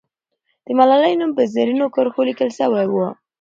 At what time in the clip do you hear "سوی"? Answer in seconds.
2.59-2.87